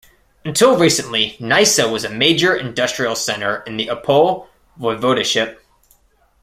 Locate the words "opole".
3.89-4.47